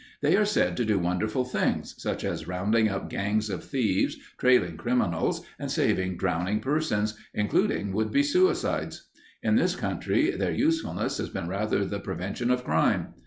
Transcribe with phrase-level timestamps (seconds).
[0.21, 4.75] They are said to do wonderful things, such as rounding up gangs of thieves, trailing
[4.75, 9.11] criminals, and saving drowning persons, including would be suicides.
[9.43, 13.13] In this country their usefulness has been rather the prevention of crime.